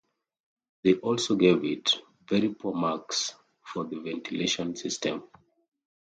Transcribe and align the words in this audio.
They 0.83 0.95
also 0.95 1.35
gave 1.35 1.63
it 1.63 1.93
"very 2.27 2.51
poor 2.55 2.73
marks" 2.73 3.35
for 3.63 3.83
the 3.85 3.99
ventilation 3.99 4.75
system. 4.75 5.29